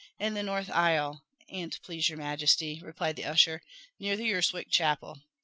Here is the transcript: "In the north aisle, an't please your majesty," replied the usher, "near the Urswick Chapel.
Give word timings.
"In 0.17 0.33
the 0.33 0.41
north 0.41 0.71
aisle, 0.71 1.21
an't 1.47 1.79
please 1.83 2.09
your 2.09 2.17
majesty," 2.17 2.81
replied 2.83 3.17
the 3.17 3.25
usher, 3.25 3.61
"near 3.99 4.17
the 4.17 4.33
Urswick 4.33 4.71
Chapel. 4.71 5.21